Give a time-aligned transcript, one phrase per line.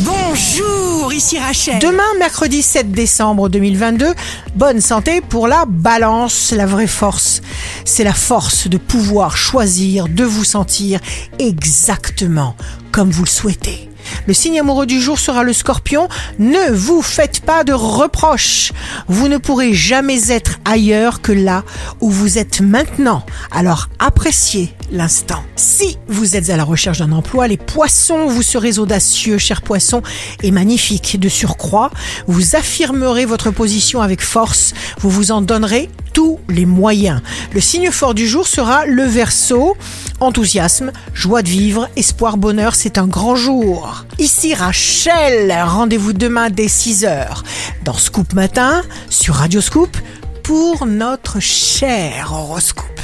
[0.00, 1.80] Bonjour, ici Rachel.
[1.80, 4.14] Demain, mercredi 7 décembre 2022,
[4.54, 7.40] bonne santé pour la balance, la vraie force.
[7.84, 11.00] C'est la force de pouvoir choisir, de vous sentir
[11.40, 12.54] exactement
[12.92, 13.87] comme vous le souhaitez.
[14.26, 16.08] Le signe amoureux du jour sera le scorpion.
[16.38, 18.72] Ne vous faites pas de reproches.
[19.08, 21.64] Vous ne pourrez jamais être ailleurs que là
[22.00, 23.24] où vous êtes maintenant.
[23.50, 25.42] Alors appréciez l'instant.
[25.56, 30.02] Si vous êtes à la recherche d'un emploi, les poissons, vous serez audacieux, cher poisson,
[30.42, 31.18] et magnifique.
[31.18, 31.90] De surcroît,
[32.26, 34.72] vous affirmerez votre position avec force.
[35.00, 37.20] Vous vous en donnerez tous les moyens.
[37.52, 39.76] Le signe fort du jour sera le verso.
[40.18, 44.04] Enthousiasme, joie de vivre, espoir, bonheur, c'est un grand jour.
[44.18, 47.44] Ici Rachel, rendez-vous demain dès 6h
[47.84, 49.96] dans Scoop Matin sur Radio Scoop
[50.42, 53.00] pour notre cher horoscope.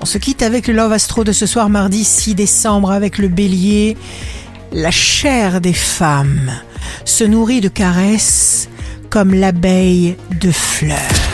[0.00, 3.26] On se quitte avec le Love Astro de ce soir mardi 6 décembre avec le
[3.26, 3.96] bélier.
[4.70, 6.52] La chair des femmes
[7.04, 8.68] se nourrit de caresses
[9.10, 11.33] comme l'abeille de fleurs.